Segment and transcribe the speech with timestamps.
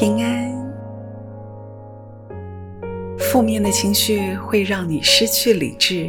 [0.00, 0.48] 平安。
[3.18, 6.08] 负面的情绪会让你失去理智，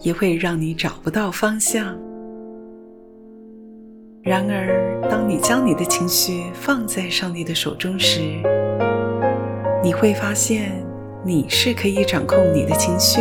[0.00, 1.96] 也会让你找不到方向。
[4.20, 8.20] 然而，当你将你的情绪放在上帝的手中时，
[9.80, 10.84] 你会发现
[11.24, 13.20] 你是可以掌控你的情绪，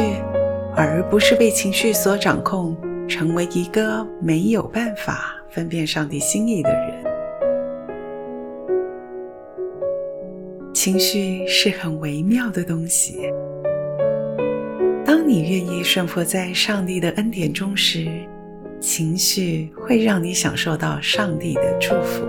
[0.75, 2.75] 而不是被情绪所掌控，
[3.07, 7.02] 成为一个没有办法分辨上帝心意的人。
[10.83, 13.31] 情绪是很微妙的东西，
[15.05, 18.05] 当你愿意顺服在上帝的恩典中时，
[18.81, 22.27] 情绪会让你享受到上帝的祝福。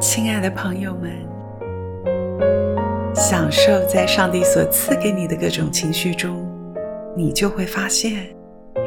[0.00, 1.12] 亲爱的朋友们，
[3.14, 6.44] 享受在上帝所赐给你的各种情绪中，
[7.16, 8.34] 你就会发现，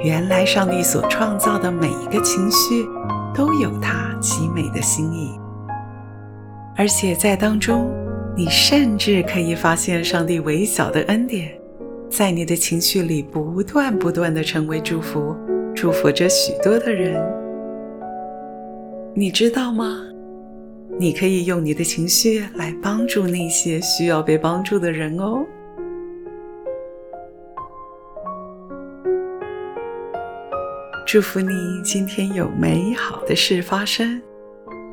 [0.03, 2.85] 原来上帝所创造的每一个情绪
[3.33, 5.39] 都有他极美的心意，
[6.79, 7.91] 而且在当中，
[8.37, 11.51] 你甚至可以发现上帝微小的恩典。
[12.09, 15.35] 在你的情绪里不断不断的成为祝福，
[15.75, 17.21] 祝福着许多的人。
[19.13, 20.05] 你知道吗？
[20.97, 25.45] 你可以用你的情绪来帮助那些需要被帮助的人哦。
[31.05, 31.51] 祝福你
[31.83, 34.21] 今天有美好的事发生，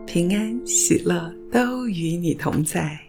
[0.06, 3.05] 平安喜乐都与你同在。